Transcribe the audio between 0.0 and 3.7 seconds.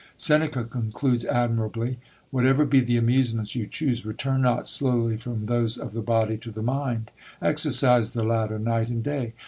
Seneca concludes admirably, "whatever be the amusements you